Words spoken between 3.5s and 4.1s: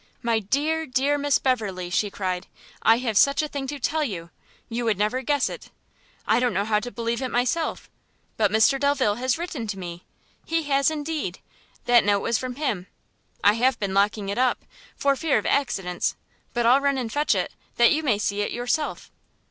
to tell